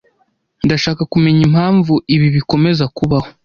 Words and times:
Ndashaka 0.65 1.01
kumenya 1.13 1.41
impamvu 1.47 1.93
ibi 2.15 2.27
bikomeza 2.35 2.83
kubaho. 2.97 3.29